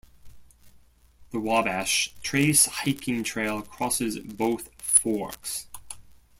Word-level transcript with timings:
The 1.29 1.39
Wabash 1.39 2.15
Trace 2.23 2.65
hiking 2.65 3.23
trail 3.23 3.61
crosses 3.61 4.17
both 4.17 4.69
forks. 4.81 5.67